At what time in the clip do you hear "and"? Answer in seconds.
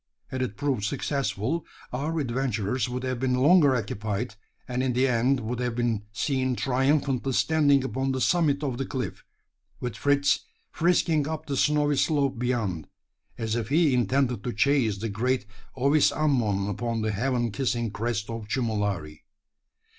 4.67-4.81